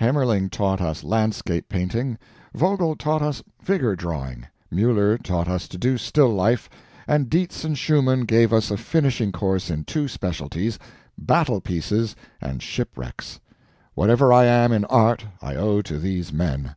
Haemmerling 0.00 0.50
taught 0.50 0.80
us 0.80 1.04
landscape 1.04 1.68
painting. 1.68 2.18
Vogel 2.52 2.96
taught 2.96 3.22
us 3.22 3.44
figure 3.62 3.94
drawing, 3.94 4.48
Mueller 4.72 5.16
taught 5.16 5.46
us 5.46 5.68
to 5.68 5.78
do 5.78 5.96
still 5.96 6.30
life, 6.30 6.68
and 7.06 7.30
Dietz 7.30 7.62
and 7.62 7.78
Schumann 7.78 8.24
gave 8.24 8.52
us 8.52 8.72
a 8.72 8.76
finishing 8.76 9.30
course 9.30 9.70
in 9.70 9.84
two 9.84 10.08
specialties 10.08 10.80
battle 11.16 11.60
pieces 11.60 12.16
and 12.40 12.60
shipwrecks. 12.60 13.38
Whatever 13.94 14.32
I 14.32 14.46
am 14.46 14.72
in 14.72 14.84
Art 14.86 15.24
I 15.40 15.54
owe 15.54 15.80
to 15.82 15.96
these 15.96 16.32
men. 16.32 16.74